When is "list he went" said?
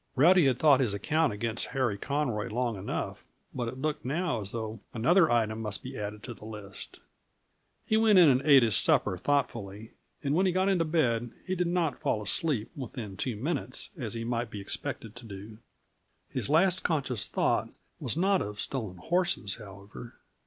6.43-8.17